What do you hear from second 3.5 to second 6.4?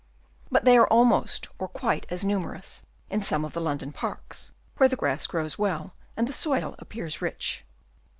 the London parks, where the grass grows well and the